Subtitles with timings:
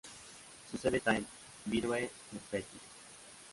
[0.71, 1.27] Su sede está en
[1.65, 2.81] Virieu-le-Petit.